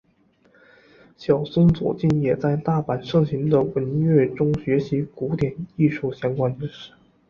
[1.15, 6.91] 小松左京也在大阪盛行的文乐中学习古典艺术相关知识。